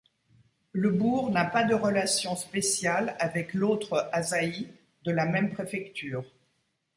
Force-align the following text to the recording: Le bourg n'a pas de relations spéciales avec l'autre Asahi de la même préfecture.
Le 0.71 0.89
bourg 0.89 1.29
n'a 1.29 1.45
pas 1.45 1.63
de 1.63 1.75
relations 1.75 2.35
spéciales 2.35 3.15
avec 3.19 3.53
l'autre 3.53 4.09
Asahi 4.11 4.67
de 5.03 5.11
la 5.11 5.27
même 5.27 5.51
préfecture. 5.53 6.25